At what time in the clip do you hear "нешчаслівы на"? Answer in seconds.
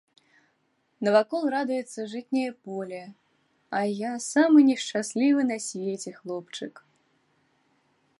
4.71-5.57